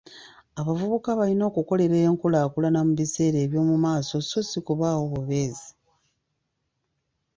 [0.59, 5.69] Abavubuka balina okukolerera enkulaakulana mubiseera by'omu maaso so ssi kubaawo bubeezi.